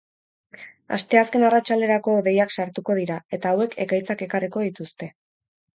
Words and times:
Asteazken 0.97 1.45
arratsalderako 1.49 2.15
hodeiak 2.23 2.57
sartuko 2.59 2.97
dira 3.03 3.19
eta 3.39 3.53
hauek 3.55 3.79
ekaitzak 3.87 4.27
ekarriko 4.29 4.71
dituzte. 4.71 5.15